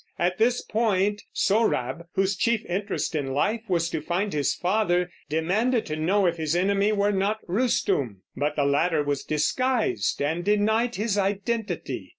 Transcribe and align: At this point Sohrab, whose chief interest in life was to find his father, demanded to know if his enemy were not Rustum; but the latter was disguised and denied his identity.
At 0.17 0.39
this 0.39 0.63
point 0.63 1.21
Sohrab, 1.31 2.07
whose 2.15 2.35
chief 2.35 2.65
interest 2.65 3.13
in 3.13 3.33
life 3.33 3.61
was 3.67 3.87
to 3.91 4.01
find 4.01 4.33
his 4.33 4.55
father, 4.55 5.11
demanded 5.29 5.85
to 5.85 5.95
know 5.95 6.25
if 6.25 6.37
his 6.37 6.55
enemy 6.55 6.91
were 6.91 7.11
not 7.11 7.37
Rustum; 7.45 8.23
but 8.35 8.55
the 8.55 8.65
latter 8.65 9.03
was 9.03 9.23
disguised 9.23 10.19
and 10.19 10.43
denied 10.43 10.95
his 10.95 11.19
identity. 11.19 12.09